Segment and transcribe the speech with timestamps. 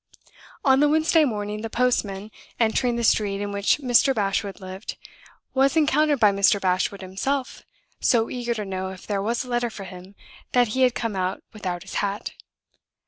[0.65, 4.15] On the Wednesday morning, the postman, entering the street in which Mr.
[4.15, 4.97] Bashwood lived,
[5.53, 6.59] was encountered by Mr.
[6.59, 7.61] Bashwood himself,
[7.99, 10.15] so eager to know if there was a letter for him
[10.53, 12.31] that he had come out without his hat.